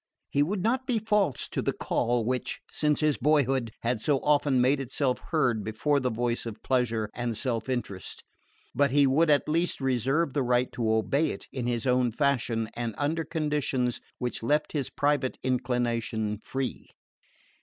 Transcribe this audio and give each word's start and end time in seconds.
He 0.31 0.41
would 0.41 0.63
not 0.63 0.87
be 0.87 0.97
false 0.97 1.47
to 1.49 1.61
the 1.61 1.73
call 1.73 2.25
which, 2.25 2.59
since 2.71 3.01
his 3.01 3.17
boyhood, 3.17 3.69
had 3.83 4.01
so 4.01 4.17
often 4.21 4.59
made 4.59 4.79
itself 4.79 5.19
heard 5.29 5.63
before 5.63 5.99
the 5.99 6.09
voice 6.09 6.47
of 6.47 6.63
pleasure 6.63 7.07
and 7.13 7.37
self 7.37 7.69
interest; 7.69 8.23
but 8.73 8.89
he 8.89 9.05
would 9.05 9.29
at 9.29 9.47
least 9.47 9.79
reserve 9.79 10.33
the 10.33 10.41
right 10.41 10.71
to 10.71 10.91
obey 10.91 11.29
it 11.29 11.45
in 11.51 11.67
his 11.67 11.85
own 11.85 12.11
fashion 12.11 12.67
and 12.75 12.95
under 12.97 13.23
conditions 13.23 14.01
which 14.17 14.41
left 14.41 14.71
his 14.71 14.89
private 14.89 15.37
inclination 15.43 16.39
free. 16.39 16.87